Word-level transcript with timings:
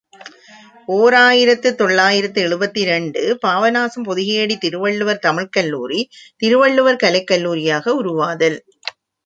ஓர் 0.89 1.15
ஆயிரத்து 1.19 1.69
தொள்ளாயிரத்து 1.75 2.39
எழுபத்திரண்டு 2.41 3.21
● 3.27 3.37
பாபநாசம் 3.43 4.07
பொதிகையடி 4.07 4.57
திருவள்ளுவர் 4.57 5.23
தமிழ்க் 5.27 5.53
கல்லூரி, 5.53 6.01
திருவள்ளுவர் 6.37 7.01
கலைக் 7.05 7.31
கல்லூரியாக 7.31 7.95
உருவாதல். 8.01 8.59